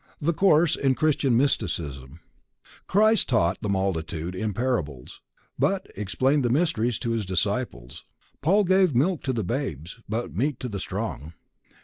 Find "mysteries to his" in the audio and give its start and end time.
6.49-7.23